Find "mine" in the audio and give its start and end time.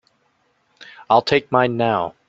1.51-1.77